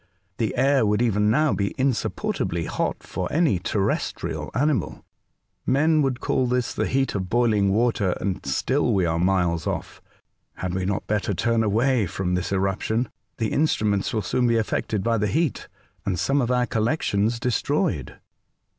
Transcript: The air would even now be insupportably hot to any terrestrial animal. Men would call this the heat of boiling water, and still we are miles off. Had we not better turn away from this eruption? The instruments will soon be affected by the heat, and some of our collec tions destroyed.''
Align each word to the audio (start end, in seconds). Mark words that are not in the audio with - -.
The 0.39 0.55
air 0.57 0.83
would 0.83 0.99
even 0.99 1.29
now 1.29 1.53
be 1.53 1.75
insupportably 1.77 2.65
hot 2.65 3.01
to 3.13 3.25
any 3.27 3.59
terrestrial 3.59 4.49
animal. 4.55 5.05
Men 5.63 6.01
would 6.01 6.19
call 6.19 6.47
this 6.47 6.73
the 6.73 6.87
heat 6.87 7.13
of 7.13 7.29
boiling 7.29 7.71
water, 7.71 8.13
and 8.19 8.43
still 8.43 8.95
we 8.95 9.05
are 9.05 9.19
miles 9.19 9.67
off. 9.67 10.01
Had 10.55 10.73
we 10.73 10.85
not 10.85 11.05
better 11.05 11.35
turn 11.35 11.61
away 11.61 12.07
from 12.07 12.33
this 12.33 12.51
eruption? 12.51 13.09
The 13.37 13.53
instruments 13.53 14.11
will 14.11 14.23
soon 14.23 14.47
be 14.47 14.57
affected 14.57 15.03
by 15.03 15.19
the 15.19 15.27
heat, 15.27 15.67
and 16.03 16.17
some 16.17 16.41
of 16.41 16.49
our 16.49 16.65
collec 16.65 17.03
tions 17.03 17.39
destroyed.'' 17.39 18.19